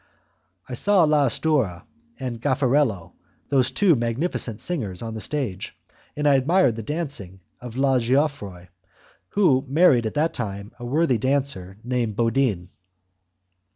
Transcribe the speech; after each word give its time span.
I 0.67 0.73
saw 0.73 1.03
L'Astrua 1.03 1.83
and 2.19 2.41
Gafarello, 2.41 3.13
those 3.49 3.69
two 3.69 3.95
magnificent 3.95 4.59
singers 4.59 5.03
on 5.03 5.13
the 5.13 5.21
stage, 5.21 5.77
and 6.17 6.27
I 6.27 6.33
admired 6.33 6.75
the 6.75 6.81
dancing 6.81 7.39
of 7.59 7.75
La 7.77 7.99
Geofroi, 7.99 8.69
who 9.33 9.63
married 9.67 10.07
at 10.07 10.15
that 10.15 10.33
time 10.33 10.71
a 10.79 10.85
worthy 10.87 11.19
dancer 11.19 11.77
named 11.83 12.15
Bodin. 12.15 12.69